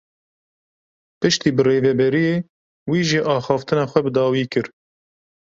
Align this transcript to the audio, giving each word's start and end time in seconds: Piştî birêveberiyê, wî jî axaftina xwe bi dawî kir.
Piştî 1.19 1.49
birêveberiyê, 1.57 2.35
wî 2.89 2.99
jî 3.09 3.19
axaftina 3.35 3.83
xwe 3.91 4.01
bi 4.05 4.11
dawî 4.17 4.45
kir. 4.51 4.65